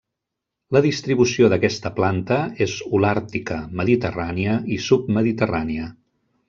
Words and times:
La 0.75 0.79
distribució 0.85 1.49
d'aquesta 1.53 1.91
planta 1.99 2.39
és 2.67 2.75
holàrtica, 2.99 3.59
mediterrània 3.83 4.59
i 4.79 4.83
submediterrània. 4.89 5.91